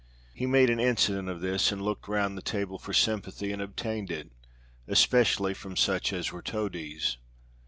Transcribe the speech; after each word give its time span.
He 0.33 0.47
made 0.47 0.71
an 0.71 0.79
incident 0.79 1.29
of 1.29 1.41
this, 1.41 1.71
and 1.71 1.79
looked 1.79 2.07
round 2.07 2.35
the 2.35 2.41
table 2.41 2.79
for 2.79 2.91
sympathy, 2.91 3.51
and 3.51 3.61
obtained 3.61 4.09
it, 4.09 4.31
especially 4.87 5.53
from 5.53 5.77
such 5.77 6.11
as 6.11 6.31
were 6.31 6.41
toadies. 6.41 7.17